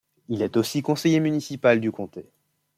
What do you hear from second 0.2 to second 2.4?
Il est aussi conseiller municipal du comté.